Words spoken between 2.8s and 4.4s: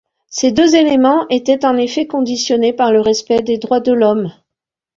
le respect des droits de l'homme.